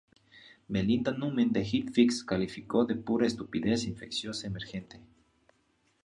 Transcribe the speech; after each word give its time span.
Melinda 0.75 1.11
Newman 1.17 1.51
de 1.55 1.63
"HitFix" 1.63 2.23
calificó 2.23 2.85
de 2.85 2.95
"pura 2.95 3.27
estupidez 3.27 3.83
infecciosa 3.83 4.47
emergente. 4.47 4.99